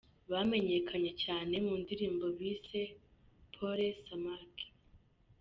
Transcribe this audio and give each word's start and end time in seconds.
bamenyekanye 0.31 1.11
cyane 1.23 1.55
mu 1.65 1.73
ndirimbo 1.81 2.25
bise 2.37 2.81
Pole 3.53 3.87
Samaki. 4.05 4.67